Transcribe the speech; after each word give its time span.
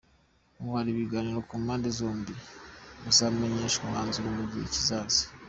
Ubu 0.59 0.69
hari 0.77 0.89
ibiganiro 0.91 1.39
ku 1.47 1.53
mpande 1.63 1.87
zombi, 1.97 2.33
muzamenyeshwa 3.01 3.81
umwanzuro 3.85 4.27
mu 4.37 4.43
gihe 4.51 4.65
kizaza. 4.73 5.23